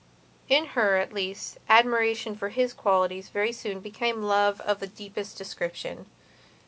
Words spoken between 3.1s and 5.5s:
very soon became love of the deepest